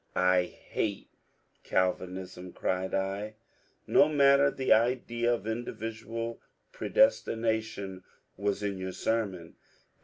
^'I 0.15 0.47
hate 0.49 1.09
Calvinism," 1.63 2.53
cried 2.53 2.91
I. 2.91 3.35
^^No 3.87 4.11
matter: 4.11 4.49
the 4.49 4.73
idea 4.73 5.31
of 5.31 5.45
individual 5.45 6.41
predestination 6.71 8.03
was 8.35 8.63
in 8.63 8.79
your 8.79 8.93
sermon. 8.93 9.57